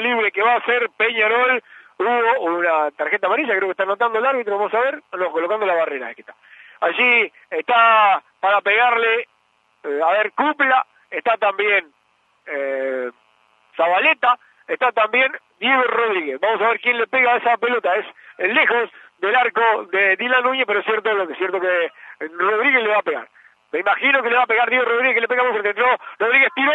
libre 0.00 0.32
que 0.32 0.42
va 0.42 0.54
a 0.54 0.58
hacer 0.58 0.90
Peñarol. 0.96 1.62
Hubo 1.96 2.40
una 2.40 2.90
tarjeta 2.92 3.26
amarilla, 3.26 3.54
creo 3.54 3.68
que 3.68 3.72
está 3.72 3.84
anotando 3.84 4.18
el 4.18 4.26
árbitro, 4.26 4.58
vamos 4.58 4.74
a 4.74 4.80
ver, 4.80 5.00
no, 5.12 5.30
colocando 5.30 5.64
la 5.64 5.74
barrera, 5.74 6.08
aquí 6.08 6.22
está. 6.22 6.34
Allí 6.80 7.32
está 7.50 8.22
para 8.40 8.60
pegarle, 8.62 9.28
eh, 9.84 10.00
a 10.04 10.12
ver, 10.12 10.32
Cupla, 10.32 10.84
está 11.10 11.36
también 11.36 11.86
eh, 12.46 13.10
Zabaleta, 13.76 14.38
está 14.66 14.90
también 14.90 15.32
Diego 15.60 15.82
Rodríguez. 15.82 16.40
Vamos 16.40 16.60
a 16.62 16.68
ver 16.70 16.80
quién 16.80 16.98
le 16.98 17.06
pega 17.06 17.34
a 17.34 17.36
esa 17.36 17.56
pelota, 17.58 17.94
es 17.94 18.52
lejos 18.52 18.90
del 19.18 19.36
arco 19.36 19.86
de 19.92 20.16
Dylan 20.16 20.42
Núñez, 20.42 20.66
pero 20.66 20.80
es 20.80 20.86
cierto, 20.86 21.10
es 21.10 21.38
cierto 21.38 21.60
que 21.60 21.92
Rodríguez 22.18 22.82
le 22.82 22.88
va 22.88 22.98
a 22.98 23.02
pegar. 23.02 23.28
Me 23.72 23.80
imagino 23.80 24.22
que 24.22 24.30
le 24.30 24.36
va 24.36 24.42
a 24.42 24.46
pegar 24.46 24.70
Diego 24.70 24.84
Rodríguez, 24.84 25.14
que 25.14 25.20
le 25.20 25.28
pega 25.28 25.42
muy 25.42 25.52
fuerte. 25.52 25.70
Entró, 25.70 25.98
Rodríguez 26.18 26.48
tiró. 26.54 26.72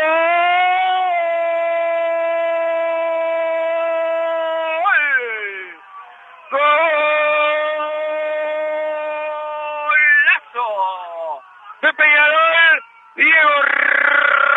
De 11.82 11.94
Peñarol, 11.94 12.84
Diego 13.16 13.62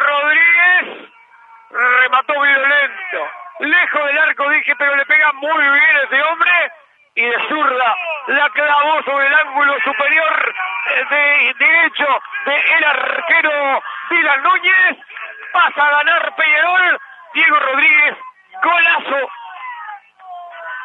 Rodríguez 0.06 1.10
remató 1.70 2.40
violento. 2.40 3.30
Lejos 3.60 4.06
del 4.06 4.18
arco 4.18 4.48
dije, 4.50 4.74
pero 4.76 4.96
le 4.96 5.06
pega 5.06 5.32
muy 5.34 5.62
bien 5.62 5.96
ese 6.04 6.22
hombre 6.22 6.72
y 7.14 7.24
de 7.24 7.48
zurda 7.48 7.96
la 8.26 8.50
clavó 8.50 9.02
sobre 9.04 9.26
el 9.26 9.34
ángulo 9.34 9.78
superior 9.84 10.54
de 11.10 11.54
derecho 11.58 12.22
de 12.46 12.60
el 12.76 12.84
arquero 12.84 13.82
Dylan 14.10 14.42
Núñez. 14.42 14.98
Pasa 15.52 15.86
a 15.86 15.90
ganar 15.90 16.34
Peñarol. 16.34 17.00
Diego 17.34 17.56
Rodríguez, 17.58 18.16
golazo. 18.62 19.30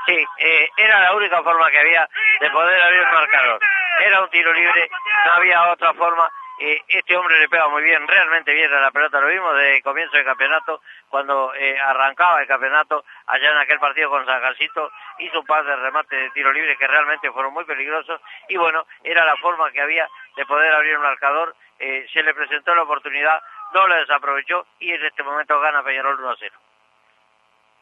Sí, 0.06 0.26
eh, 0.38 0.70
era 0.78 1.00
la 1.02 1.14
única 1.14 1.42
forma 1.44 1.70
que 1.70 1.80
había 1.80 2.08
de 2.40 2.50
poder 2.52 2.82
abrir 2.82 3.00
el 3.00 3.12
marcador. 3.12 3.60
Era 4.06 4.22
un 4.22 4.30
tiro 4.30 4.54
libre, 4.54 4.90
no 5.26 5.32
había 5.34 5.72
otra 5.72 5.94
forma 5.94 6.30
este 6.60 7.16
hombre 7.16 7.40
le 7.40 7.50
pega 7.50 7.68
muy 7.68 7.84
bien, 7.84 8.08
realmente 8.08 8.54
bien 8.54 8.74
a 8.74 8.80
la 8.80 8.92
pelota, 8.92 9.22
lo 9.22 9.28
vimos 9.28 9.56
de 9.58 9.82
comienzo 9.84 10.16
del 10.16 10.26
campeonato, 10.26 10.82
cuando 11.08 11.54
eh, 11.54 11.80
arrancaba 11.80 12.42
el 12.42 12.48
campeonato, 12.48 13.06
allá 13.28 13.52
en 13.52 13.58
aquel 13.60 13.80
partido 13.80 14.10
con 14.10 14.26
San 14.26 14.42
Jacinto, 14.42 14.92
hizo 15.20 15.40
un 15.40 15.46
par 15.46 15.64
de 15.64 15.76
remates 15.76 16.20
de 16.20 16.30
tiro 16.32 16.52
libre 16.52 16.76
que 16.78 16.88
realmente 16.88 17.32
fueron 17.32 17.54
muy 17.54 17.64
peligrosos, 17.66 18.20
y 18.50 18.58
bueno, 18.58 18.86
era 19.04 19.24
la 19.24 19.36
forma 19.38 19.72
que 19.72 19.82
había 19.82 20.10
de 20.36 20.46
poder 20.46 20.74
abrir 20.74 20.98
un 20.98 21.04
marcador, 21.04 21.56
eh, 21.80 22.08
se 22.12 22.24
le 22.24 22.34
presentó 22.34 22.74
la 22.74 22.84
oportunidad, 22.84 23.42
no 23.74 23.88
la 23.88 23.98
desaprovechó, 23.98 24.66
y 24.80 24.92
en 24.92 25.06
este 25.06 25.22
momento 25.22 25.60
gana 25.60 25.84
Peñarol 25.84 26.20
1 26.20 26.30
a 26.32 26.36
0. 26.40 26.56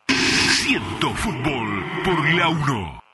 Siento 0.07 1.09
fútbol 1.11 1.85
por 2.03 2.33
la 2.33 2.47
1. 2.49 3.04